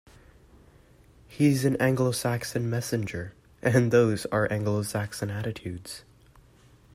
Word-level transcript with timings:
He’s 1.27 1.63
an 1.63 1.75
Anglo-Saxon 1.79 2.67
Messenger—and 2.67 3.91
those 3.91 4.25
are 4.31 4.51
Anglo-Saxon 4.51 5.29
attitudes. 5.29 6.03